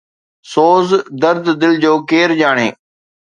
سوز 0.51 0.87
درد 1.21 1.45
دل 1.61 1.73
جو 1.83 1.93
ڪير 2.09 2.29
ڄاڻي 2.39 2.69